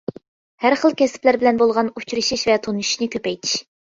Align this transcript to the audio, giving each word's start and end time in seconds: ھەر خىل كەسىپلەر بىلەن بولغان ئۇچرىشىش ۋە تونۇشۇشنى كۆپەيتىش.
ھەر 0.63 0.75
خىل 0.83 0.95
كەسىپلەر 1.01 1.37
بىلەن 1.43 1.59
بولغان 1.59 1.91
ئۇچرىشىش 1.99 2.47
ۋە 2.51 2.57
تونۇشۇشنى 2.65 3.09
كۆپەيتىش. 3.17 3.55